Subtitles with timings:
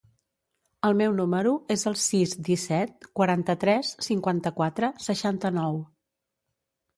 [0.87, 5.79] El meu número es el sis, disset, quaranta-tres, cinquanta-quatre, seixanta-nou.